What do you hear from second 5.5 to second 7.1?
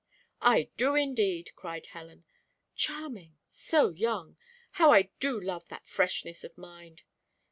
that freshness of mind!"